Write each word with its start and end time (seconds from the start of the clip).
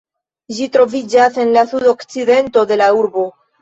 Ĝi 0.59 0.67
troviĝas 0.77 1.39
en 1.45 1.53
la 1.59 1.67
sudokcidento 1.77 2.69
de 2.75 2.85
la 2.85 2.93
urbo. 3.05 3.33